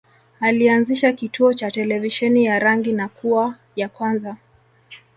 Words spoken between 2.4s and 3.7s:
ya rangi na kuwa